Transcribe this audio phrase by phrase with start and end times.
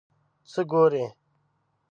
[0.51, 1.05] څه ګورې؟